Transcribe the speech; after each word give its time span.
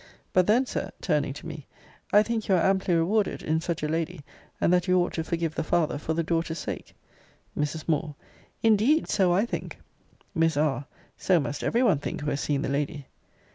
But 0.33 0.47
then, 0.47 0.65
Sir, 0.65 0.89
[turning 0.99 1.31
to 1.33 1.45
me,] 1.45 1.67
I 2.11 2.23
think 2.23 2.47
you 2.47 2.55
are 2.55 2.65
amply 2.69 2.95
rewarded 2.95 3.43
in 3.43 3.61
such 3.61 3.83
a 3.83 3.87
lady; 3.87 4.21
and 4.59 4.73
that 4.73 4.87
you 4.87 4.97
ought 4.99 5.13
to 5.13 5.23
forgive 5.23 5.53
the 5.53 5.63
father 5.63 5.99
for 5.99 6.15
the 6.15 6.23
daughter's 6.23 6.57
sake. 6.57 6.95
Mrs. 7.55 7.87
Moore. 7.87 8.15
Indeed 8.63 9.07
so 9.07 9.31
I 9.31 9.45
think. 9.45 9.77
Miss 10.33 10.57
R. 10.57 10.87
So 11.17 11.39
must 11.39 11.61
every 11.63 11.83
one 11.83 11.99
think 11.99 12.21
who 12.21 12.31
has 12.31 12.41
seen 12.41 12.63
the 12.63 12.67
lady. 12.69 13.05